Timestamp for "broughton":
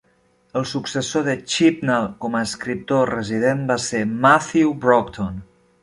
4.89-5.43